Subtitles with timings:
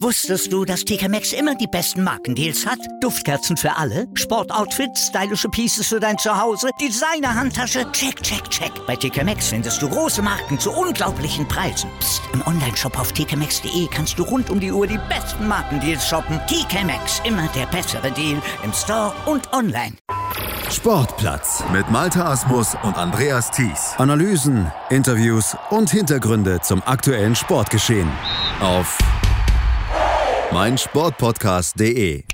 [0.00, 2.78] Wusstest du, dass TK Maxx immer die besten Markendeals hat?
[3.00, 8.70] Duftkerzen für alle, Sportoutfits, stylische Pieces für dein Zuhause, Designer-Handtasche, check, check, check.
[8.86, 11.90] Bei TK Maxx findest du große Marken zu unglaublichen Preisen.
[11.98, 12.22] Psst.
[12.32, 16.38] im Onlineshop auf tkmaxx.de kannst du rund um die Uhr die besten Markendeals shoppen.
[16.46, 19.94] TK Maxx, immer der bessere Deal im Store und online.
[20.70, 23.94] Sportplatz mit Malta Asmus und Andreas Thies.
[23.98, 28.10] Analysen, Interviews und Hintergründe zum aktuellen Sportgeschehen
[28.60, 28.98] auf
[30.52, 32.24] meinsportpodcast.de.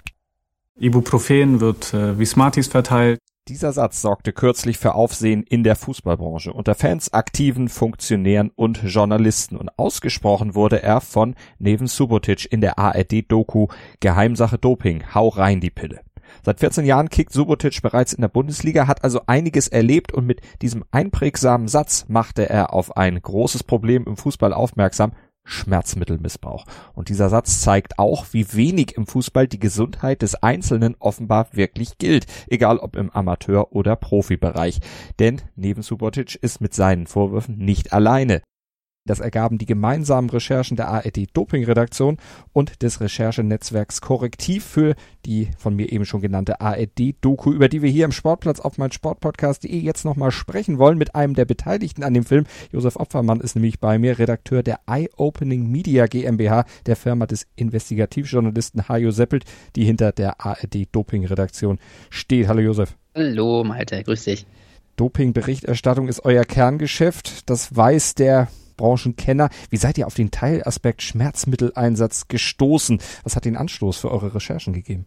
[0.78, 3.18] Ibuprofen wird äh, wie Smarties verteilt.
[3.48, 9.56] Dieser Satz sorgte kürzlich für Aufsehen in der Fußballbranche unter Fans, Aktiven, Funktionären und Journalisten
[9.56, 13.66] und ausgesprochen wurde er von Neven Subotic in der ARD-Doku
[14.00, 16.00] Geheimsache Doping, hau rein die Pille.
[16.44, 20.40] Seit 14 Jahren kickt Subotic bereits in der Bundesliga, hat also einiges erlebt und mit
[20.62, 25.12] diesem einprägsamen Satz machte er auf ein großes Problem im Fußball aufmerksam,
[25.44, 26.64] Schmerzmittelmissbrauch.
[26.94, 31.98] Und dieser Satz zeigt auch, wie wenig im Fußball die Gesundheit des Einzelnen offenbar wirklich
[31.98, 34.80] gilt, egal ob im Amateur- oder Profibereich.
[35.18, 38.42] Denn neben Subotic ist mit seinen Vorwürfen nicht alleine.
[39.04, 42.18] Das ergaben die gemeinsamen Recherchen der ARD Doping-Redaktion
[42.52, 44.94] und des Recherchenetzwerks Korrektiv für
[45.26, 48.92] die von mir eben schon genannte ARD-Doku, über die wir hier im Sportplatz auf mein
[48.92, 52.44] Sportpodcast.de jetzt nochmal sprechen wollen mit einem der Beteiligten an dem Film.
[52.70, 58.88] Josef Opfermann ist nämlich bei mir, Redakteur der Eye-Opening Media GmbH, der Firma des Investigativjournalisten
[58.88, 62.46] Hajo Seppelt, die hinter der ARD Doping-Redaktion steht.
[62.46, 62.96] Hallo Josef.
[63.16, 64.46] Hallo Malte, grüß dich.
[64.94, 67.50] Doping-Berichterstattung ist euer Kerngeschäft.
[67.50, 69.50] Das weiß der Branchenkenner.
[69.70, 73.00] Wie seid ihr auf den Teilaspekt Schmerzmitteleinsatz gestoßen?
[73.24, 75.06] Was hat den Anstoß für eure Recherchen gegeben?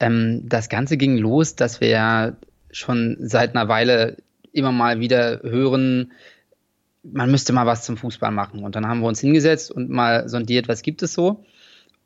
[0.00, 2.36] Ähm, das Ganze ging los, dass wir ja
[2.70, 4.16] schon seit einer Weile
[4.52, 6.12] immer mal wieder hören,
[7.02, 8.64] man müsste mal was zum Fußball machen.
[8.64, 11.44] Und dann haben wir uns hingesetzt und mal sondiert, was gibt es so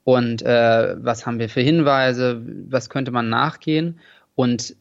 [0.04, 4.00] und äh, was haben wir für Hinweise, was könnte man nachgehen.
[4.34, 4.76] Und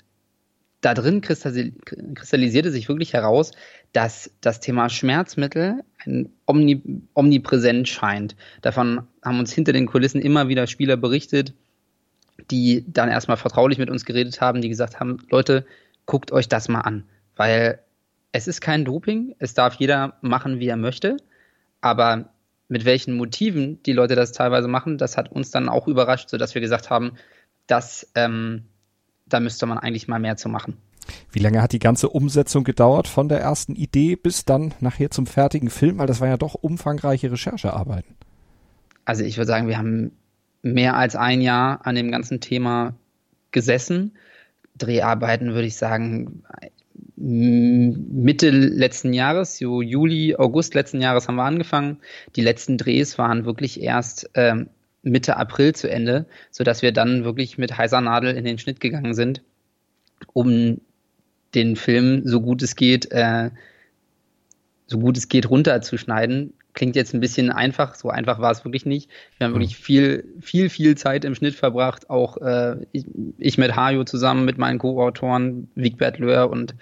[0.88, 3.52] da drin kristallisierte sich wirklich heraus,
[3.92, 5.83] dass das Thema Schmerzmittel
[6.45, 6.81] omni,
[7.14, 8.37] omnipräsent scheint.
[8.61, 11.53] Davon haben uns hinter den Kulissen immer wieder Spieler berichtet,
[12.49, 15.65] die dann erstmal vertraulich mit uns geredet haben, die gesagt haben, Leute,
[16.05, 17.04] guckt euch das mal an,
[17.36, 17.80] weil
[18.31, 21.17] es ist kein Doping, es darf jeder machen, wie er möchte,
[21.81, 22.30] aber
[22.69, 26.55] mit welchen Motiven die Leute das teilweise machen, das hat uns dann auch überrascht, sodass
[26.55, 27.17] wir gesagt haben,
[27.65, 28.64] dass ähm,
[29.30, 30.77] da müsste man eigentlich mal mehr zu machen.
[31.32, 35.26] Wie lange hat die ganze Umsetzung gedauert von der ersten Idee bis dann nachher zum
[35.26, 35.99] fertigen Film?
[35.99, 38.16] Weil das war ja doch umfangreiche Recherchearbeiten.
[39.05, 40.11] Also ich würde sagen, wir haben
[40.64, 42.95] mehr als ein Jahr an dem ganzen Thema
[43.52, 44.17] gesessen.
[44.77, 46.43] Dreharbeiten würde ich sagen
[47.16, 51.98] Mitte letzten Jahres, so Juli, August letzten Jahres haben wir angefangen.
[52.36, 54.70] Die letzten Drehs waren wirklich erst ähm,
[55.09, 59.13] Mitte April zu Ende, sodass wir dann wirklich mit heißer Nadel in den Schnitt gegangen
[59.13, 59.41] sind,
[60.33, 60.79] um
[61.55, 63.49] den Film so gut es geht, äh,
[64.87, 66.53] so gut es geht runterzuschneiden.
[66.73, 69.09] Klingt jetzt ein bisschen einfach, so einfach war es wirklich nicht.
[69.37, 69.55] Wir haben mhm.
[69.55, 73.05] wirklich viel, viel, viel Zeit im Schnitt verbracht, auch äh, ich,
[73.39, 76.75] ich, mit Hajo zusammen mit meinen Co-Autoren Wigbert Löhr und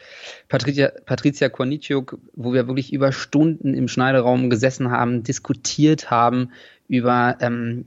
[0.50, 6.52] Patricia, Patricia Kornitschuk, wo wir wirklich über Stunden im Schneideraum gesessen haben, diskutiert haben
[6.90, 7.86] über ähm,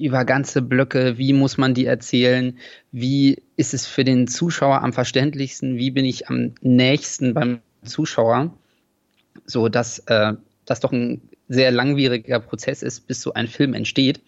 [0.00, 2.58] über ganze Blöcke, wie muss man die erzählen,
[2.92, 8.54] wie ist es für den Zuschauer am verständlichsten, wie bin ich am nächsten beim Zuschauer,
[9.44, 10.34] so dass äh,
[10.64, 14.20] das doch ein sehr langwieriger Prozess ist, bis so ein Film entsteht.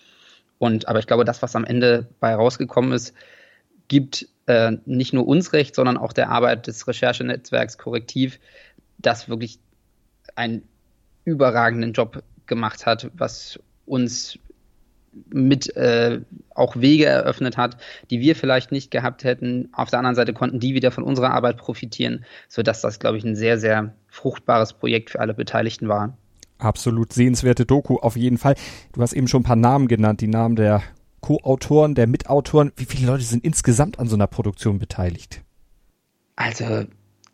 [0.58, 3.14] Und aber ich glaube, das, was am Ende bei rausgekommen ist,
[3.88, 8.40] gibt äh, nicht nur uns recht, sondern auch der Arbeit des Recherchenetzwerks Korrektiv,
[8.98, 9.58] das wirklich
[10.34, 10.62] einen
[11.24, 14.38] überragenden Job gemacht hat, was uns
[15.30, 16.20] mit äh,
[16.54, 17.76] auch Wege eröffnet hat,
[18.10, 19.68] die wir vielleicht nicht gehabt hätten.
[19.72, 23.24] Auf der anderen Seite konnten die wieder von unserer Arbeit profitieren, sodass das, glaube ich,
[23.24, 26.16] ein sehr, sehr fruchtbares Projekt für alle Beteiligten war.
[26.58, 28.54] Absolut sehenswerte Doku auf jeden Fall.
[28.92, 30.82] Du hast eben schon ein paar Namen genannt, die Namen der
[31.20, 32.72] Co-Autoren, der Mitautoren.
[32.76, 35.42] Wie viele Leute sind insgesamt an so einer Produktion beteiligt?
[36.36, 36.84] Also,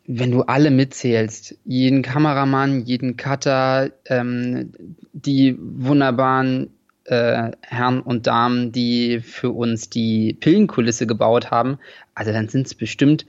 [0.07, 4.73] wenn du alle mitzählst, jeden Kameramann, jeden Cutter, ähm,
[5.13, 6.71] die wunderbaren
[7.09, 11.79] äh, Herren und Damen, die für uns die Pillenkulisse gebaut haben,
[12.13, 13.25] also dann sind es bestimmt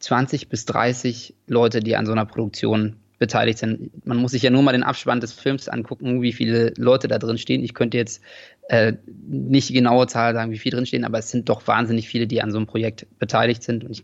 [0.00, 4.06] 20 bis 30 Leute, die an so einer Produktion beteiligt sind.
[4.06, 7.18] Man muss sich ja nur mal den Abspann des Films angucken, wie viele Leute da
[7.18, 7.64] drin stehen.
[7.64, 8.20] Ich könnte jetzt
[8.68, 8.92] äh,
[9.26, 12.26] nicht die genaue Zahl sagen, wie viele drin stehen, aber es sind doch wahnsinnig viele,
[12.26, 13.84] die an so einem Projekt beteiligt sind.
[13.84, 14.02] Und ich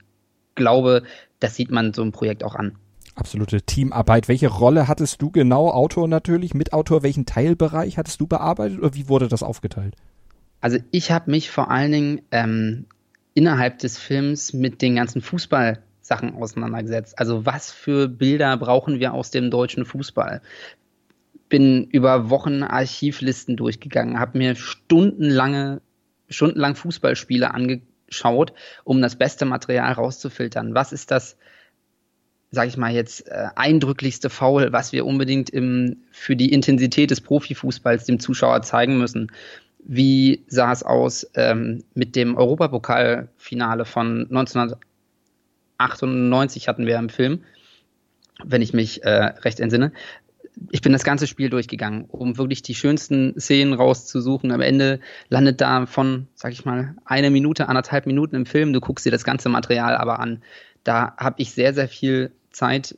[0.55, 1.03] glaube,
[1.41, 2.77] das sieht man so einem Projekt auch an.
[3.21, 4.29] Absolute Teamarbeit.
[4.29, 5.69] Welche Rolle hattest du genau?
[5.69, 9.95] Autor natürlich, Mitautor, welchen Teilbereich hattest du bearbeitet oder wie wurde das aufgeteilt?
[10.63, 12.87] Also ich habe mich vor allen Dingen ähm,
[13.35, 17.19] innerhalb des Films mit den ganzen Fußballsachen auseinandergesetzt.
[17.19, 20.41] Also was für Bilder brauchen wir aus dem deutschen Fußball?
[21.51, 25.83] Bin über Wochen Archivlisten durchgegangen, habe mir stundenlange,
[26.31, 30.75] stundenlang Fußballspiele angeschaut, um das beste Material rauszufiltern.
[30.75, 31.37] Was ist das,
[32.51, 37.21] sage ich mal jetzt, äh, eindrücklichste Foul, was wir unbedingt im, für die Intensität des
[37.21, 39.31] Profifußballs dem Zuschauer zeigen müssen?
[39.85, 47.45] Wie sah es aus ähm, mit dem Europapokalfinale von 1998 hatten wir im Film,
[48.45, 49.93] wenn ich mich äh, recht entsinne.
[50.71, 54.53] Ich bin das ganze Spiel durchgegangen, um wirklich die schönsten Szenen rauszusuchen.
[54.53, 58.73] Am Ende landet da von, sag ich mal, eine Minute, anderthalb Minuten im Film.
[58.73, 60.43] Du guckst dir das ganze Material aber an.
[60.85, 62.97] Da habe ich sehr, sehr viel Zeit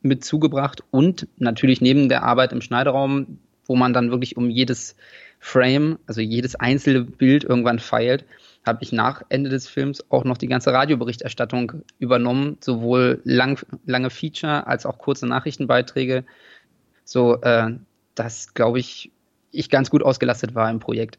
[0.00, 4.96] mit zugebracht und natürlich neben der Arbeit im Schneideraum, wo man dann wirklich um jedes
[5.38, 8.24] Frame, also jedes einzelne Bild irgendwann feilt,
[8.64, 14.10] habe ich nach Ende des Films auch noch die ganze Radioberichterstattung übernommen, sowohl lang, lange
[14.10, 16.24] Feature als auch kurze Nachrichtenbeiträge,
[17.04, 17.72] so äh,
[18.14, 19.10] dass, glaube ich,
[19.50, 21.18] ich ganz gut ausgelastet war im Projekt.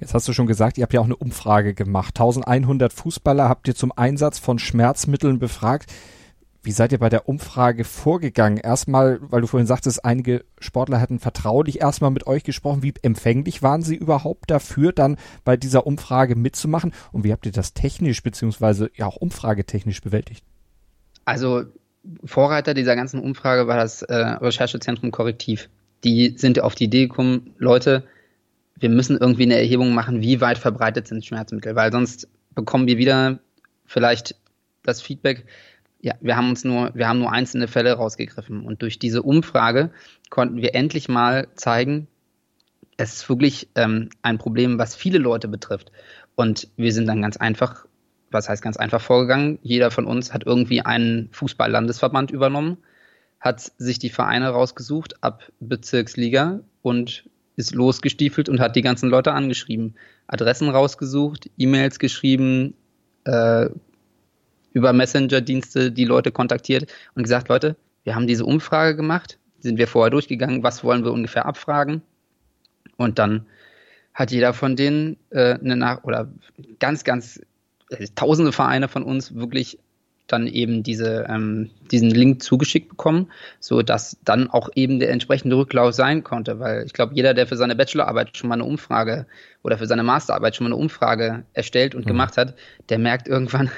[0.00, 2.14] Jetzt hast du schon gesagt, ihr habt ja auch eine Umfrage gemacht.
[2.18, 5.92] 1100 Fußballer habt ihr zum Einsatz von Schmerzmitteln befragt.
[6.64, 8.56] Wie seid ihr bei der Umfrage vorgegangen?
[8.56, 12.82] Erstmal, weil du vorhin sagtest, einige Sportler hätten vertraulich erstmal mit euch gesprochen.
[12.82, 16.94] Wie empfänglich waren sie überhaupt dafür, dann bei dieser Umfrage mitzumachen?
[17.12, 20.42] Und wie habt ihr das technisch beziehungsweise ja auch umfragetechnisch bewältigt?
[21.26, 21.64] Also
[22.24, 25.68] Vorreiter dieser ganzen Umfrage war das äh, Recherchezentrum Korrektiv.
[26.02, 28.04] Die sind auf die Idee gekommen, Leute,
[28.78, 32.96] wir müssen irgendwie eine Erhebung machen, wie weit verbreitet sind Schmerzmittel, weil sonst bekommen wir
[32.98, 33.38] wieder
[33.84, 34.36] vielleicht
[34.82, 35.46] das Feedback,
[36.04, 38.66] ja, wir haben uns nur, wir haben nur einzelne Fälle rausgegriffen.
[38.66, 39.90] Und durch diese Umfrage
[40.28, 42.08] konnten wir endlich mal zeigen,
[42.98, 45.90] es ist wirklich ähm, ein Problem, was viele Leute betrifft.
[46.34, 47.86] Und wir sind dann ganz einfach,
[48.30, 49.58] was heißt ganz einfach vorgegangen?
[49.62, 52.76] Jeder von uns hat irgendwie einen Fußball-Landesverband übernommen,
[53.40, 57.24] hat sich die Vereine rausgesucht ab Bezirksliga und
[57.56, 59.94] ist losgestiefelt und hat die ganzen Leute angeschrieben.
[60.26, 62.74] Adressen rausgesucht, E-Mails geschrieben,
[63.24, 63.70] äh,
[64.74, 69.88] über Messenger-Dienste die Leute kontaktiert und gesagt, Leute, wir haben diese Umfrage gemacht, sind wir
[69.88, 72.02] vorher durchgegangen, was wollen wir ungefähr abfragen?
[72.98, 73.46] Und dann
[74.12, 76.30] hat jeder von denen äh, eine Nach oder
[76.78, 77.40] ganz, ganz
[77.90, 79.78] äh, tausende Vereine von uns wirklich
[80.26, 83.30] dann eben diese, ähm, diesen Link zugeschickt bekommen,
[83.60, 87.46] so dass dann auch eben der entsprechende Rücklauf sein konnte, weil ich glaube, jeder, der
[87.46, 89.26] für seine Bachelorarbeit schon mal eine Umfrage
[89.62, 92.08] oder für seine Masterarbeit schon mal eine Umfrage erstellt und mhm.
[92.08, 92.54] gemacht hat,
[92.88, 93.70] der merkt irgendwann,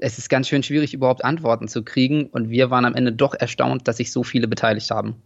[0.00, 2.26] es ist ganz schön schwierig, überhaupt Antworten zu kriegen.
[2.26, 5.16] Und wir waren am Ende doch erstaunt, dass sich so viele beteiligt haben.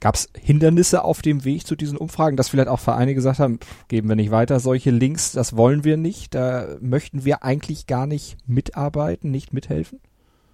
[0.00, 3.58] Gab es Hindernisse auf dem Weg zu diesen Umfragen, dass vielleicht auch Vereine gesagt haben,
[3.58, 7.86] pff, geben wir nicht weiter solche Links, das wollen wir nicht, da möchten wir eigentlich
[7.86, 10.00] gar nicht mitarbeiten, nicht mithelfen?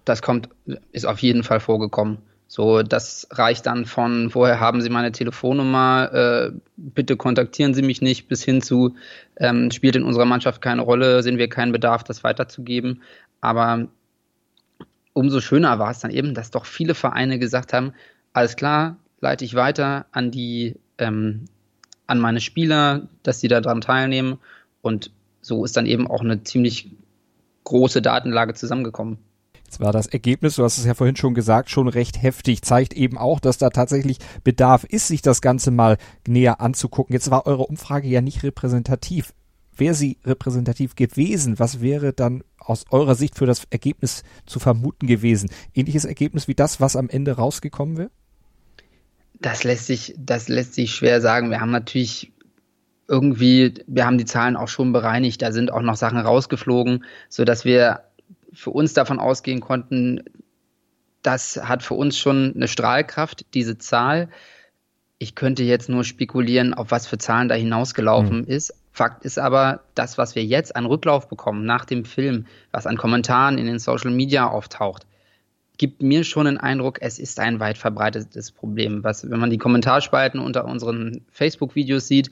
[0.05, 0.49] Das kommt,
[0.91, 2.19] ist auf jeden Fall vorgekommen.
[2.51, 8.01] So, das reicht dann von, woher haben Sie meine Telefonnummer, äh, bitte kontaktieren Sie mich
[8.01, 8.95] nicht, bis hin zu,
[9.37, 13.03] ähm, spielt in unserer Mannschaft keine Rolle, sehen wir keinen Bedarf, das weiterzugeben.
[13.41, 13.87] Aber
[15.13, 17.93] umso schöner war es dann eben, dass doch viele Vereine gesagt haben,
[18.33, 21.45] alles klar, leite ich weiter an die, ähm,
[22.07, 24.39] an meine Spieler, dass sie daran teilnehmen.
[24.81, 25.11] Und
[25.41, 26.89] so ist dann eben auch eine ziemlich
[27.63, 29.17] große Datenlage zusammengekommen.
[29.65, 32.93] Jetzt war das Ergebnis, du hast es ja vorhin schon gesagt, schon recht heftig, zeigt
[32.93, 35.97] eben auch, dass da tatsächlich Bedarf ist, sich das Ganze mal
[36.27, 37.13] näher anzugucken.
[37.13, 39.33] Jetzt war eure Umfrage ja nicht repräsentativ.
[39.79, 45.07] Wäre sie repräsentativ gewesen, was wäre dann aus eurer Sicht für das Ergebnis zu vermuten
[45.07, 45.49] gewesen?
[45.73, 48.11] Ähnliches Ergebnis wie das, was am Ende rausgekommen wäre?
[49.39, 51.49] Das lässt sich, das lässt sich schwer sagen.
[51.49, 52.33] Wir haben natürlich
[53.07, 55.41] irgendwie, wir haben die Zahlen auch schon bereinigt.
[55.41, 58.03] Da sind auch noch Sachen rausgeflogen, so dass wir
[58.53, 60.23] für uns davon ausgehen konnten,
[61.21, 64.29] das hat für uns schon eine Strahlkraft, diese Zahl.
[65.17, 68.47] Ich könnte jetzt nur spekulieren, auf was für Zahlen da hinausgelaufen mhm.
[68.47, 68.73] ist.
[68.91, 72.97] Fakt ist aber, das, was wir jetzt an Rücklauf bekommen nach dem Film, was an
[72.97, 75.05] Kommentaren in den Social Media auftaucht,
[75.77, 79.03] gibt mir schon den Eindruck, es ist ein weit verbreitetes Problem.
[79.03, 82.31] Was, wenn man die Kommentarspalten unter unseren Facebook-Videos sieht,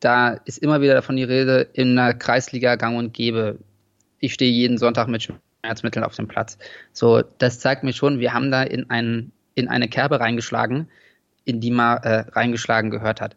[0.00, 3.58] da ist immer wieder davon die Rede, in der Kreisliga gang und gäbe.
[4.20, 5.28] Ich stehe jeden Sonntag mit
[5.62, 6.56] Schmerzmitteln auf dem Platz.
[6.92, 10.88] So, das zeigt mir schon, wir haben da in, ein, in eine Kerbe reingeschlagen,
[11.44, 13.36] in die man äh, reingeschlagen gehört hat.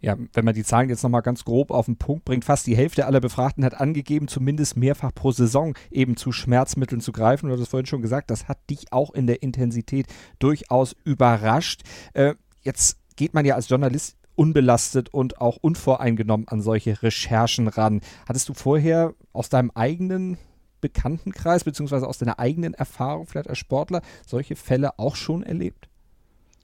[0.00, 2.76] Ja, wenn man die Zahlen jetzt nochmal ganz grob auf den Punkt bringt, fast die
[2.76, 7.46] Hälfte aller Befragten hat angegeben, zumindest mehrfach pro Saison eben zu Schmerzmitteln zu greifen.
[7.48, 10.06] Du hast es vorhin schon gesagt, das hat dich auch in der Intensität
[10.38, 11.82] durchaus überrascht.
[12.12, 18.02] Äh, jetzt geht man ja als Journalist unbelastet und auch unvoreingenommen an solche Recherchen ran.
[18.28, 20.36] Hattest du vorher aus deinem eigenen
[20.82, 25.88] Bekanntenkreis beziehungsweise aus deiner eigenen Erfahrung vielleicht als Sportler solche Fälle auch schon erlebt?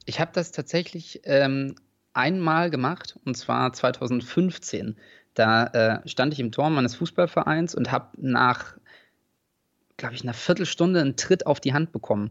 [0.05, 1.77] Ich habe das tatsächlich ähm,
[2.15, 4.97] einmal gemacht, und zwar 2015.
[5.35, 8.77] Da äh, stand ich im Tor meines Fußballvereins und habe nach,
[9.97, 12.31] glaube ich, einer Viertelstunde einen Tritt auf die Hand bekommen.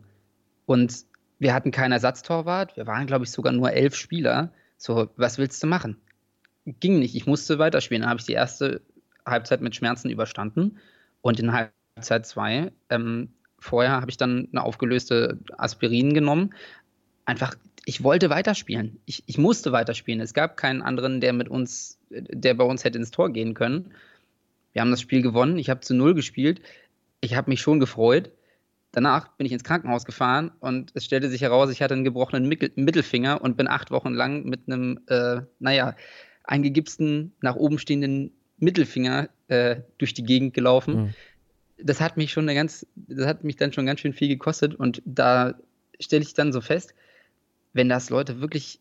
[0.65, 1.05] Und
[1.39, 4.53] wir hatten keinen Ersatztorwart, wir waren, glaube ich, sogar nur elf Spieler.
[4.77, 5.97] So, was willst du machen?
[6.65, 8.01] Ging nicht, ich musste weiterspielen.
[8.01, 8.81] Dann habe ich die erste
[9.25, 10.77] Halbzeit mit Schmerzen überstanden
[11.21, 16.53] und in Halbzeit zwei ähm, vorher habe ich dann eine aufgelöste Aspirin genommen.
[17.25, 18.99] Einfach ich wollte weiterspielen.
[19.05, 20.21] Ich, ich musste weiterspielen.
[20.21, 23.93] Es gab keinen anderen, der mit uns, der bei uns hätte ins Tor gehen können.
[24.73, 25.57] Wir haben das Spiel gewonnen.
[25.57, 26.61] Ich habe zu null gespielt.
[27.21, 28.31] Ich habe mich schon gefreut.
[28.91, 32.45] Danach bin ich ins Krankenhaus gefahren und es stellte sich heraus, ich hatte einen gebrochenen
[32.47, 35.95] Mittelfinger und bin acht Wochen lang mit einem, äh, naja,
[36.43, 40.95] eingegipsten, nach oben stehenden Mittelfinger äh, durch die Gegend gelaufen.
[40.95, 41.13] Mhm.
[41.77, 44.75] Das hat mich schon eine ganz, das hat mich dann schon ganz schön viel gekostet
[44.75, 45.55] und da
[46.01, 46.93] stelle ich dann so fest,
[47.73, 48.79] wenn das Leute wirklich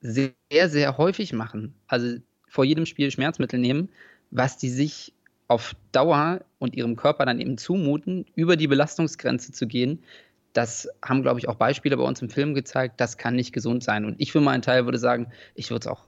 [0.00, 2.16] sehr, sehr häufig machen, also
[2.48, 3.88] vor jedem Spiel Schmerzmittel nehmen,
[4.30, 5.12] was die sich
[5.48, 10.02] auf Dauer und ihrem Körper dann eben zumuten, über die Belastungsgrenze zu gehen,
[10.52, 13.82] das haben, glaube ich, auch Beispiele bei uns im Film gezeigt, das kann nicht gesund
[13.84, 14.04] sein.
[14.04, 16.04] Und ich für meinen Teil würde sagen, ich würde es auch,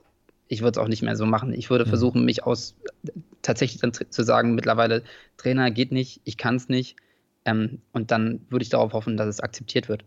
[0.47, 1.53] ich würde es auch nicht mehr so machen.
[1.53, 1.89] Ich würde mhm.
[1.89, 2.75] versuchen, mich aus
[3.41, 5.03] tatsächlich dann zu sagen, mittlerweile
[5.37, 6.95] Trainer geht nicht, ich kann es nicht.
[7.45, 10.03] Ähm, und dann würde ich darauf hoffen, dass es akzeptiert wird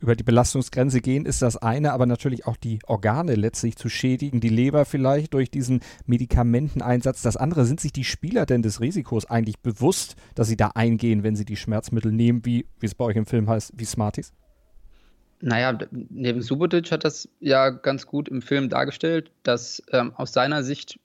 [0.00, 4.40] über die Belastungsgrenze gehen, ist das eine, aber natürlich auch die Organe letztlich zu schädigen,
[4.40, 7.22] die Leber vielleicht durch diesen Medikamenteneinsatz.
[7.22, 11.22] Das andere, sind sich die Spieler denn des Risikos eigentlich bewusst, dass sie da eingehen,
[11.22, 14.32] wenn sie die Schmerzmittel nehmen, wie, wie es bei euch im Film heißt, wie Smarties?
[15.40, 20.62] Naja, neben Subotic hat das ja ganz gut im Film dargestellt, dass ähm, aus seiner
[20.62, 20.98] Sicht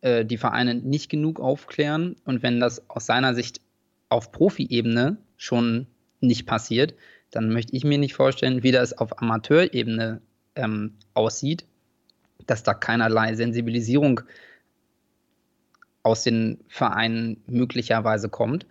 [0.00, 3.60] äh, die Vereine nicht genug aufklären und wenn das aus seiner Sicht
[4.08, 5.86] auf Profi-Ebene schon
[6.20, 6.94] nicht passiert,
[7.30, 10.20] dann möchte ich mir nicht vorstellen, wie das auf Amateurebene
[10.54, 11.64] ähm, aussieht,
[12.46, 14.20] dass da keinerlei Sensibilisierung
[16.02, 18.66] aus den Vereinen möglicherweise kommt.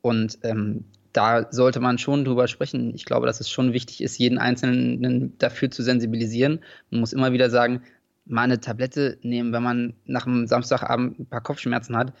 [0.00, 2.94] Und ähm, da sollte man schon drüber sprechen.
[2.94, 6.60] Ich glaube, dass es schon wichtig ist, jeden Einzelnen dafür zu sensibilisieren.
[6.90, 7.82] Man muss immer wieder sagen,
[8.24, 12.12] mal eine Tablette nehmen, wenn man nach einem Samstagabend ein paar Kopfschmerzen hat.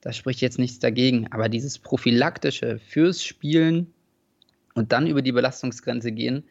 [0.00, 1.32] Da spricht jetzt nichts dagegen.
[1.32, 3.92] Aber dieses prophylaktische fürs Spielen
[4.76, 6.44] und dann über die Belastungsgrenze gehen,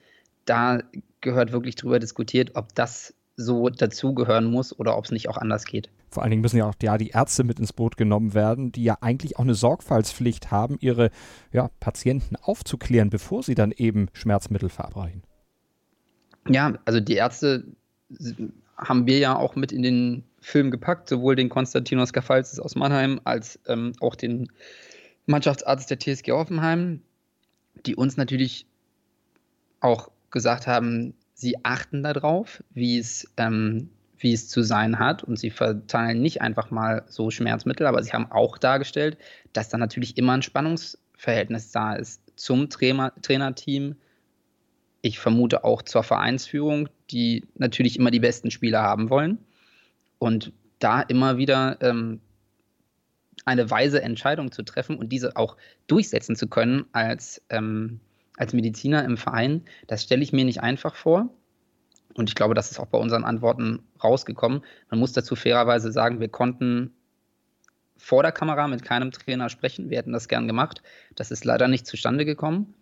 [0.45, 0.79] da
[1.21, 5.65] gehört wirklich drüber diskutiert, ob das so dazugehören muss oder ob es nicht auch anders
[5.65, 5.89] geht.
[6.09, 8.83] Vor allen Dingen müssen ja auch ja, die Ärzte mit ins Boot genommen werden, die
[8.83, 11.11] ja eigentlich auch eine Sorgfaltspflicht haben, ihre
[11.51, 15.23] ja, Patienten aufzuklären, bevor sie dann eben Schmerzmittel verabreichen.
[16.47, 17.65] Ja, also die Ärzte
[18.77, 23.19] haben wir ja auch mit in den Film gepackt, sowohl den Konstantinos Gafalzis aus Mannheim
[23.23, 24.47] als ähm, auch den
[25.25, 27.01] Mannschaftsarzt der TSG Offenheim
[27.85, 28.65] die uns natürlich
[29.79, 35.37] auch gesagt haben, sie achten darauf, wie es, ähm, wie es zu sein hat und
[35.37, 39.17] sie verteilen nicht einfach mal so Schmerzmittel, aber sie haben auch dargestellt,
[39.53, 43.95] dass da natürlich immer ein Spannungsverhältnis da ist zum Trainer, Trainerteam.
[45.01, 49.37] Ich vermute auch zur Vereinsführung, die natürlich immer die besten Spieler haben wollen
[50.17, 52.21] und da immer wieder ähm,
[53.45, 55.55] eine weise Entscheidung zu treffen und diese auch
[55.87, 57.99] durchsetzen zu können als, ähm,
[58.37, 61.29] als Mediziner im Verein, das stelle ich mir nicht einfach vor.
[62.15, 64.63] Und ich glaube, das ist auch bei unseren Antworten rausgekommen.
[64.89, 66.93] Man muss dazu fairerweise sagen, wir konnten
[67.97, 69.89] vor der Kamera mit keinem Trainer sprechen.
[69.89, 70.81] Wir hätten das gern gemacht.
[71.15, 72.73] Das ist leider nicht zustande gekommen.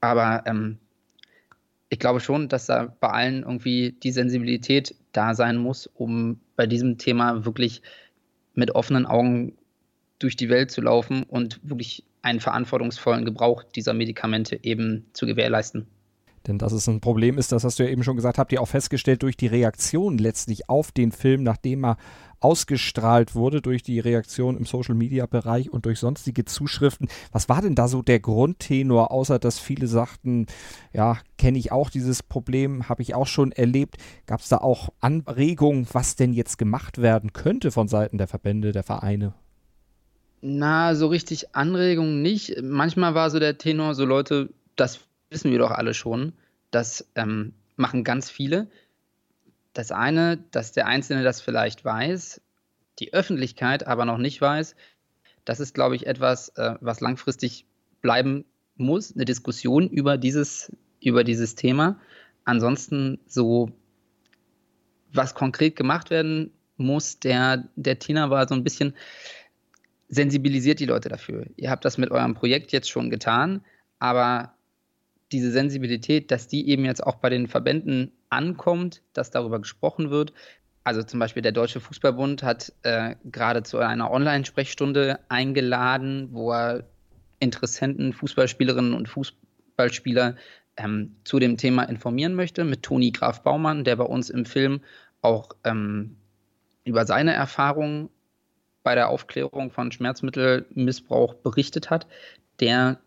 [0.00, 0.78] Aber ähm,
[1.90, 6.66] ich glaube schon, dass da bei allen irgendwie die Sensibilität da sein muss, um bei
[6.66, 7.82] diesem Thema wirklich
[8.58, 9.56] mit offenen Augen
[10.18, 15.86] durch die Welt zu laufen und wirklich einen verantwortungsvollen Gebrauch dieser Medikamente eben zu gewährleisten.
[16.48, 18.62] Denn dass es ein Problem ist, das hast du ja eben schon gesagt, habt ihr
[18.62, 21.98] auch festgestellt durch die Reaktion letztlich auf den Film, nachdem er
[22.40, 27.08] ausgestrahlt wurde durch die Reaktion im Social-Media-Bereich und durch sonstige Zuschriften.
[27.32, 30.46] Was war denn da so der Grundtenor, außer dass viele sagten,
[30.92, 33.96] ja, kenne ich auch dieses Problem, habe ich auch schon erlebt.
[34.26, 38.72] Gab es da auch Anregungen, was denn jetzt gemacht werden könnte von Seiten der Verbände,
[38.72, 39.34] der Vereine?
[40.40, 42.62] Na, so richtig Anregungen nicht.
[42.62, 46.32] Manchmal war so der Tenor, so Leute, das wissen wir doch alle schon.
[46.70, 48.68] Das ähm, machen ganz viele.
[49.72, 52.40] Das eine, dass der Einzelne das vielleicht weiß,
[52.98, 54.74] die Öffentlichkeit aber noch nicht weiß,
[55.44, 57.64] das ist, glaube ich, etwas, äh, was langfristig
[58.02, 58.44] bleiben
[58.76, 61.98] muss, eine Diskussion über dieses, über dieses Thema.
[62.44, 63.70] Ansonsten so,
[65.12, 68.94] was konkret gemacht werden muss, der, der Tina war so ein bisschen,
[70.08, 71.46] sensibilisiert die Leute dafür.
[71.56, 73.64] Ihr habt das mit eurem Projekt jetzt schon getan,
[73.98, 74.54] aber
[75.32, 80.32] diese Sensibilität, dass die eben jetzt auch bei den Verbänden ankommt, dass darüber gesprochen wird.
[80.84, 86.84] Also zum Beispiel der Deutsche Fußballbund hat äh, gerade zu einer Online-Sprechstunde eingeladen, wo er
[87.40, 90.36] Interessenten, Fußballspielerinnen und Fußballspieler
[90.76, 94.80] ähm, zu dem Thema informieren möchte, mit Toni Graf Baumann, der bei uns im Film
[95.20, 96.16] auch ähm,
[96.84, 98.08] über seine Erfahrungen
[98.82, 102.06] bei der Aufklärung von Schmerzmittelmissbrauch berichtet hat.
[102.60, 102.98] Der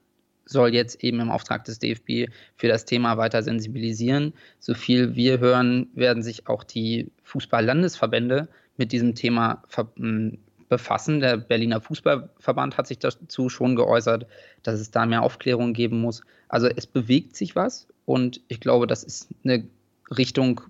[0.45, 4.33] soll jetzt eben im Auftrag des DFB für das Thema weiter sensibilisieren.
[4.60, 9.63] So viel wir hören, werden sich auch die Fußball-Landesverbände mit diesem Thema
[10.69, 11.19] befassen.
[11.19, 14.25] Der Berliner Fußballverband hat sich dazu schon geäußert,
[14.63, 16.21] dass es da mehr Aufklärung geben muss.
[16.48, 19.65] Also es bewegt sich was und ich glaube, das ist eine
[20.17, 20.62] Richtung,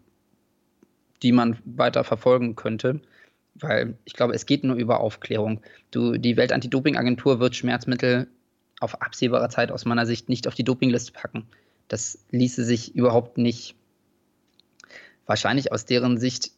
[1.23, 2.99] die man weiter verfolgen könnte.
[3.55, 5.61] Weil ich glaube, es geht nur über Aufklärung.
[5.91, 8.27] Du, die Weltantidopingagentur wird Schmerzmittel
[8.81, 11.45] auf absehbare Zeit aus meiner Sicht nicht auf die Dopingliste packen.
[11.87, 13.75] Das ließe sich überhaupt nicht
[15.25, 16.51] wahrscheinlich aus deren Sicht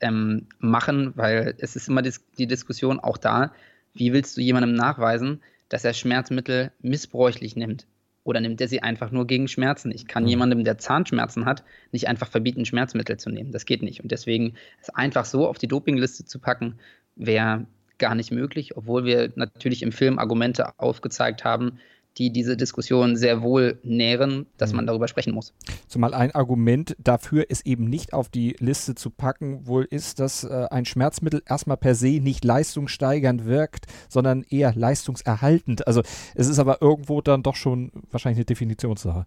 [0.00, 3.52] ähm, machen, weil es ist immer die Diskussion auch da,
[3.94, 7.86] wie willst du jemandem nachweisen, dass er Schmerzmittel missbräuchlich nimmt?
[8.22, 9.90] Oder nimmt er sie einfach nur gegen Schmerzen?
[9.90, 10.28] Ich kann mhm.
[10.28, 13.50] jemandem, der Zahnschmerzen hat, nicht einfach verbieten, Schmerzmittel zu nehmen.
[13.50, 14.02] Das geht nicht.
[14.02, 16.78] Und deswegen es einfach so auf die Dopingliste zu packen,
[17.16, 17.66] wäre
[18.00, 21.78] gar nicht möglich, obwohl wir natürlich im Film Argumente aufgezeigt haben,
[22.18, 24.88] die diese Diskussion sehr wohl nähren, dass man mhm.
[24.88, 25.54] darüber sprechen muss.
[25.86, 30.44] Zumal ein Argument dafür, es eben nicht auf die Liste zu packen, wohl ist, dass
[30.44, 35.86] äh, ein Schmerzmittel erstmal per se nicht leistungssteigernd wirkt, sondern eher leistungserhaltend.
[35.86, 36.02] Also
[36.34, 39.26] es ist aber irgendwo dann doch schon wahrscheinlich eine Definitionssache.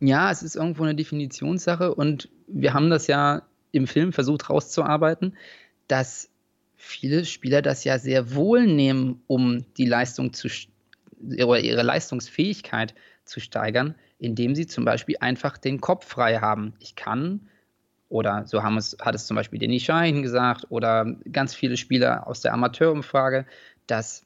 [0.00, 5.36] Ja, es ist irgendwo eine Definitionssache und wir haben das ja im Film versucht rauszuarbeiten,
[5.86, 6.30] dass
[6.80, 10.48] viele Spieler das ja sehr wohl nehmen, um die Leistung zu
[11.20, 16.72] oder ihre Leistungsfähigkeit zu steigern, indem sie zum Beispiel einfach den Kopf frei haben.
[16.80, 17.48] Ich kann,
[18.08, 22.26] oder so haben es, hat es zum Beispiel Denny Schein gesagt, oder ganz viele Spieler
[22.26, 23.44] aus der Amateurumfrage,
[23.86, 24.24] dass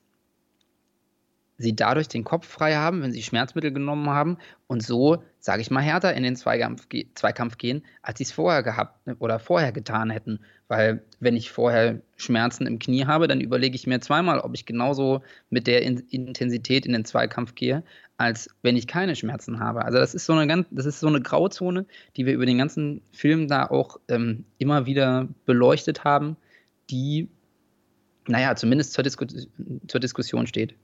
[1.59, 5.71] sie dadurch den Kopf frei haben, wenn sie Schmerzmittel genommen haben und so, sage ich
[5.71, 10.11] mal, härter in den Zweikampf, Zweikampf gehen, als sie es vorher gehabt oder vorher getan
[10.11, 10.41] hätten.
[10.67, 14.67] Weil wenn ich vorher Schmerzen im Knie habe, dann überlege ich mir zweimal, ob ich
[14.67, 17.85] genauso mit der Intensität in den Zweikampf gehe,
[18.17, 19.85] als wenn ich keine Schmerzen habe.
[19.85, 21.87] Also das ist so eine ganz, das ist so eine Grauzone,
[22.17, 26.37] die wir über den ganzen Film da auch ähm, immer wieder beleuchtet haben,
[26.91, 27.29] die,
[28.27, 29.27] naja, zumindest zur, Disku
[29.87, 30.75] zur Diskussion steht.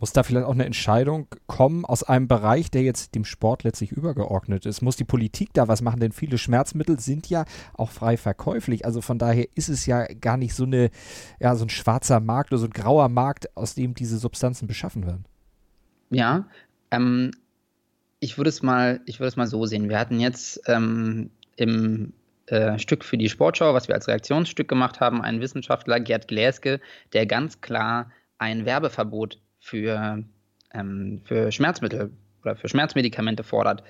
[0.00, 3.92] Muss da vielleicht auch eine Entscheidung kommen aus einem Bereich, der jetzt dem Sport letztlich
[3.92, 4.82] übergeordnet ist?
[4.82, 6.00] Muss die Politik da was machen?
[6.00, 8.84] Denn viele Schmerzmittel sind ja auch frei verkäuflich.
[8.84, 10.90] Also von daher ist es ja gar nicht so, eine,
[11.40, 15.06] ja, so ein schwarzer Markt oder so ein grauer Markt, aus dem diese Substanzen beschaffen
[15.06, 15.24] werden.
[16.10, 16.48] Ja,
[16.90, 17.30] ähm,
[18.20, 19.00] ich würde es mal,
[19.36, 19.88] mal so sehen.
[19.88, 22.12] Wir hatten jetzt ähm, im
[22.46, 26.80] äh, Stück für die Sportschau, was wir als Reaktionsstück gemacht haben, einen Wissenschaftler, Gerd Gläske,
[27.12, 30.22] der ganz klar ein Werbeverbot für,
[30.74, 32.10] ähm, für Schmerzmittel
[32.42, 33.82] oder für Schmerzmedikamente fordert.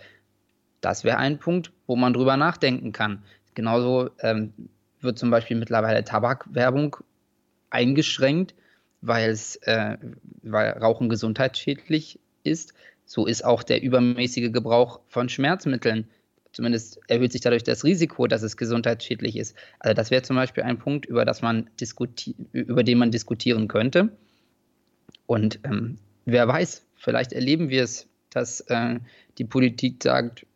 [0.80, 3.24] Das wäre ein Punkt, wo man drüber nachdenken kann.
[3.54, 4.52] Genauso ähm,
[5.00, 6.96] wird zum Beispiel mittlerweile Tabakwerbung
[7.70, 8.54] eingeschränkt,
[9.00, 9.96] weil äh,
[10.42, 12.72] weil Rauchen gesundheitsschädlich ist.
[13.04, 16.08] So ist auch der übermäßige Gebrauch von Schmerzmitteln.
[16.52, 19.56] Zumindest erhöht sich dadurch das Risiko, dass es gesundheitsschädlich ist.
[19.80, 21.68] Also das wäre zum Beispiel ein Punkt, über, das man
[22.52, 24.10] über den man diskutieren könnte.
[25.26, 28.98] Und ähm, wer weiß, vielleicht erleben wir es, dass äh,
[29.38, 30.46] die Politik sagt,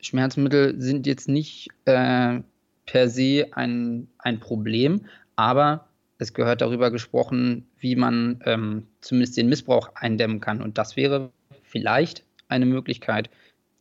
[0.00, 2.40] Schmerzmittel sind jetzt nicht äh,
[2.84, 9.48] per se ein, ein Problem, aber es gehört darüber gesprochen, wie man ähm, zumindest den
[9.48, 10.62] Missbrauch eindämmen kann.
[10.62, 11.30] Und das wäre
[11.62, 13.28] vielleicht eine Möglichkeit,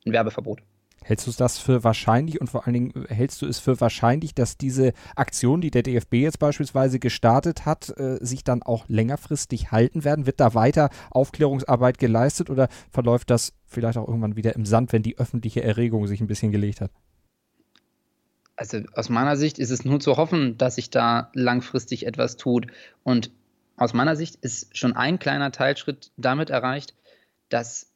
[0.06, 0.62] ein Werbeverbot.
[1.08, 4.58] Hältst du das für wahrscheinlich und vor allen Dingen hältst du es für wahrscheinlich, dass
[4.58, 10.04] diese Aktion, die der DFB jetzt beispielsweise gestartet hat, äh, sich dann auch längerfristig halten
[10.04, 10.26] werden?
[10.26, 15.04] Wird da weiter Aufklärungsarbeit geleistet oder verläuft das vielleicht auch irgendwann wieder im Sand, wenn
[15.04, 16.90] die öffentliche Erregung sich ein bisschen gelegt hat?
[18.56, 22.66] Also aus meiner Sicht ist es nur zu hoffen, dass sich da langfristig etwas tut.
[23.04, 23.30] Und
[23.76, 26.96] aus meiner Sicht ist schon ein kleiner Teilschritt damit erreicht,
[27.50, 27.92] dass,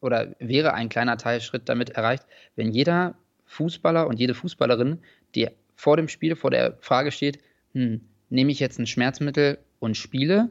[0.00, 2.24] oder wäre ein kleiner Teilschritt damit erreicht,
[2.56, 4.98] wenn jeder Fußballer und jede Fußballerin,
[5.34, 7.38] die vor dem Spiel vor der Frage steht,
[7.72, 10.50] hm, nehme ich jetzt ein Schmerzmittel und spiele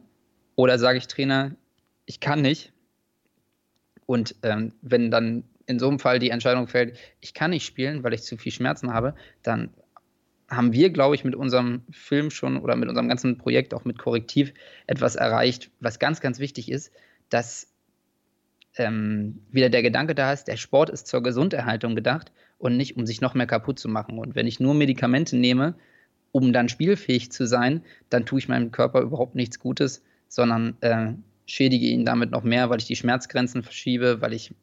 [0.55, 1.55] oder sage ich Trainer,
[2.05, 2.73] ich kann nicht.
[4.05, 8.03] Und ähm, wenn dann in so einem Fall die Entscheidung fällt, ich kann nicht spielen,
[8.03, 9.69] weil ich zu viel Schmerzen habe, dann
[10.49, 13.99] haben wir, glaube ich, mit unserem Film schon oder mit unserem ganzen Projekt, auch mit
[13.99, 14.53] Korrektiv,
[14.87, 16.93] etwas erreicht, was ganz, ganz wichtig ist,
[17.29, 17.67] dass
[18.77, 23.05] ähm, wieder der Gedanke da ist, der Sport ist zur Gesunderhaltung gedacht und nicht, um
[23.05, 24.17] sich noch mehr kaputt zu machen.
[24.19, 25.75] Und wenn ich nur Medikamente nehme,
[26.31, 31.13] um dann spielfähig zu sein, dann tue ich meinem Körper überhaupt nichts Gutes, sondern äh,
[31.45, 34.53] schädige ihn damit noch mehr, weil ich die Schmerzgrenzen verschiebe, weil ich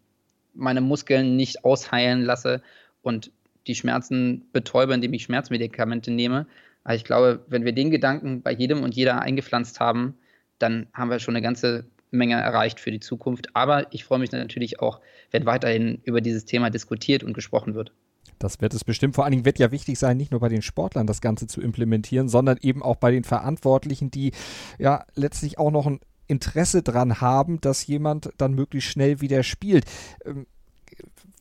[0.55, 2.63] meine Muskeln nicht ausheilen lasse
[3.03, 3.33] und
[3.67, 6.47] die Schmerzen betäube, indem ich Schmerzmedikamente nehme.
[6.85, 10.15] Aber ich glaube, wenn wir den Gedanken bei jedem und jeder eingepflanzt haben,
[10.59, 13.49] dann haben wir schon eine ganze Menge erreicht für die Zukunft.
[13.55, 15.01] Aber ich freue mich natürlich auch,
[15.31, 17.93] wenn weiterhin über dieses Thema diskutiert und gesprochen wird.
[18.39, 19.15] Das wird es bestimmt.
[19.15, 21.61] Vor allen Dingen wird ja wichtig sein, nicht nur bei den Sportlern das Ganze zu
[21.61, 24.33] implementieren, sondern eben auch bei den Verantwortlichen, die
[24.79, 29.85] ja letztlich auch noch ein Interesse dran haben, dass jemand dann möglichst schnell wieder spielt.
[30.25, 30.47] Ähm,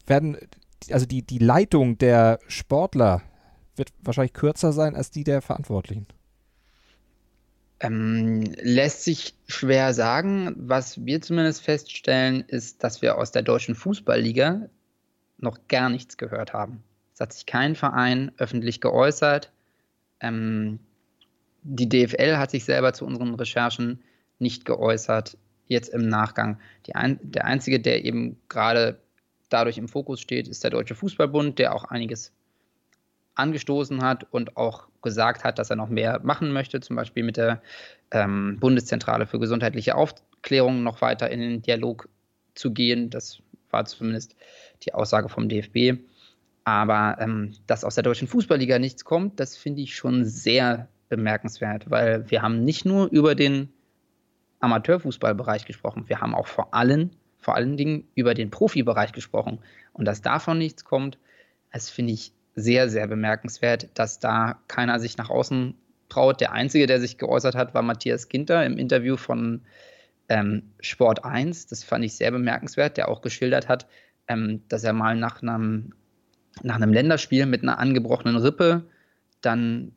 [0.05, 0.37] werden,
[0.91, 3.21] also die, die Leitung der Sportler
[3.75, 6.07] wird wahrscheinlich kürzer sein als die der Verantwortlichen.
[7.83, 10.55] Ähm, lässt sich schwer sagen.
[10.57, 14.69] Was wir zumindest feststellen, ist, dass wir aus der deutschen Fußballliga
[15.37, 16.81] noch gar nichts gehört haben.
[17.13, 19.51] Es hat sich kein Verein öffentlich geäußert.
[20.21, 20.79] Ähm,
[21.63, 24.01] die DFL hat sich selber zu unseren Recherchen
[24.39, 26.59] nicht geäußert, jetzt im Nachgang.
[26.93, 28.99] Ein, der einzige, der eben gerade
[29.49, 32.31] dadurch im Fokus steht, ist der Deutsche Fußballbund, der auch einiges
[33.35, 37.37] angestoßen hat und auch gesagt hat, dass er noch mehr machen möchte, zum Beispiel mit
[37.37, 37.61] der
[38.11, 42.07] ähm, Bundeszentrale für gesundheitliche Aufklärung noch weiter in den Dialog
[42.55, 43.09] zu gehen.
[43.09, 44.35] Das war zumindest
[44.83, 45.99] die Aussage vom DFB.
[46.63, 51.89] Aber ähm, dass aus der deutschen Fußballliga nichts kommt, das finde ich schon sehr bemerkenswert,
[51.89, 53.69] weil wir haben nicht nur über den
[54.61, 56.05] Amateurfußballbereich gesprochen.
[56.07, 59.59] Wir haben auch vor allem, vor allen Dingen über den Profibereich gesprochen.
[59.91, 61.17] Und dass davon nichts kommt,
[61.71, 65.75] das finde ich sehr, sehr bemerkenswert, dass da keiner sich nach außen
[66.09, 66.41] traut.
[66.41, 69.61] Der Einzige, der sich geäußert hat, war Matthias Ginter im Interview von
[70.29, 71.67] ähm, Sport 1.
[71.67, 73.87] Das fand ich sehr bemerkenswert, der auch geschildert hat,
[74.27, 75.93] ähm, dass er mal nach einem,
[76.61, 78.83] nach einem Länderspiel mit einer angebrochenen Rippe
[79.41, 79.93] dann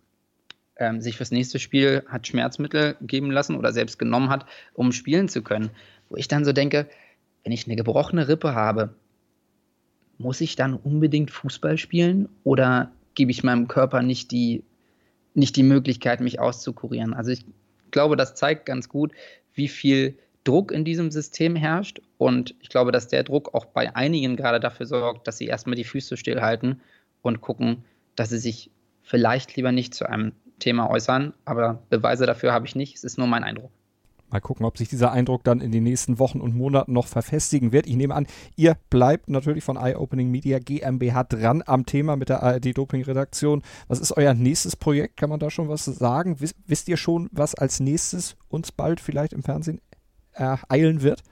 [0.77, 5.29] ähm, sich fürs nächste Spiel hat Schmerzmittel geben lassen oder selbst genommen hat, um spielen
[5.29, 5.71] zu können.
[6.09, 6.87] Wo ich dann so denke,
[7.45, 8.95] wenn ich eine gebrochene Rippe habe,
[10.19, 14.63] muss ich dann unbedingt Fußball spielen oder gebe ich meinem Körper nicht die,
[15.35, 17.15] nicht die Möglichkeit, mich auszukurieren?
[17.15, 17.45] Also ich
[17.91, 19.13] glaube, das zeigt ganz gut,
[19.55, 22.01] wie viel Druck in diesem System herrscht.
[22.19, 25.77] Und ich glaube, dass der Druck auch bei einigen gerade dafür sorgt, dass sie erstmal
[25.77, 26.81] die Füße stillhalten
[27.23, 28.71] und gucken, dass sie sich
[29.03, 32.97] vielleicht lieber nicht zu einem Thema äußern, aber Beweise dafür habe ich nicht.
[32.97, 33.71] Es ist nur mein Eindruck.
[34.31, 37.71] Mal gucken, ob sich dieser Eindruck dann in den nächsten Wochen und Monaten noch verfestigen
[37.73, 37.87] wird.
[37.87, 42.29] Ich nehme an, ihr bleibt natürlich von Eye Opening Media GmbH dran am Thema mit
[42.29, 43.63] der ARD Doping Redaktion.
[43.87, 45.17] Was ist euer nächstes Projekt?
[45.17, 46.41] Kann man da schon was sagen?
[46.41, 49.81] Wiss, wisst ihr schon, was als nächstes uns bald vielleicht im Fernsehen
[50.33, 51.23] ereilen wird?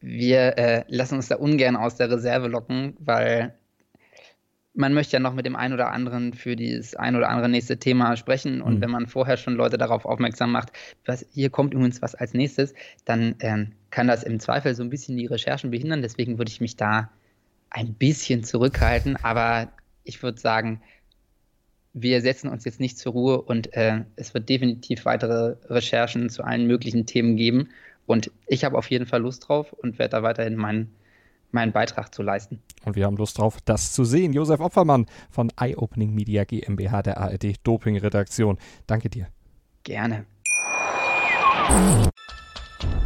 [0.00, 3.54] Wir äh, lassen uns da ungern aus der Reserve locken, weil
[4.74, 7.78] man möchte ja noch mit dem einen oder anderen für dieses ein oder andere nächste
[7.78, 8.62] Thema sprechen.
[8.62, 8.80] Und mhm.
[8.82, 10.72] wenn man vorher schon Leute darauf aufmerksam macht,
[11.04, 14.90] was, hier kommt übrigens was als nächstes, dann ähm, kann das im Zweifel so ein
[14.90, 16.02] bisschen die Recherchen behindern.
[16.02, 17.10] Deswegen würde ich mich da
[17.70, 19.16] ein bisschen zurückhalten.
[19.16, 19.72] Aber
[20.04, 20.80] ich würde sagen,
[21.92, 26.44] wir setzen uns jetzt nicht zur Ruhe und äh, es wird definitiv weitere Recherchen zu
[26.44, 27.70] allen möglichen Themen geben.
[28.06, 30.94] Und ich habe auf jeden Fall Lust drauf und werde da weiterhin meinen
[31.52, 32.62] meinen Beitrag zu leisten.
[32.84, 34.32] Und wir haben Lust drauf, das zu sehen.
[34.32, 38.58] Josef Opfermann von Eye Opening Media GmbH der ARD Doping Redaktion.
[38.86, 39.28] Danke dir.
[39.84, 40.26] Gerne.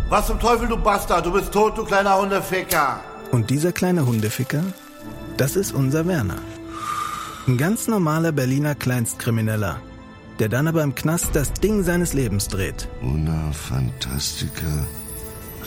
[0.09, 1.27] Was zum Teufel, du Bastard?
[1.27, 3.01] Du bist tot, du kleiner Hundeficker.
[3.33, 4.63] Und dieser kleine Hundeficker,
[5.37, 6.39] das ist unser Werner.
[7.47, 9.81] Ein ganz normaler Berliner Kleinstkrimineller,
[10.39, 12.89] der dann aber im Knast das Ding seines Lebens dreht.
[13.03, 14.87] Una Fantastica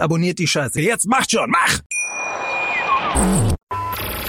[0.00, 0.80] Abonniert die Scheiße.
[0.80, 1.80] Jetzt macht schon, mach!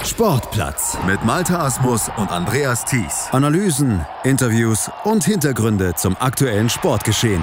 [0.04, 3.28] Sportplatz mit Malta Asmus und Andreas Thies.
[3.32, 7.42] Analysen, Interviews und Hintergründe zum aktuellen Sportgeschehen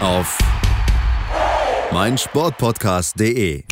[0.00, 0.36] auf
[1.92, 3.64] meinsportpodcast.de.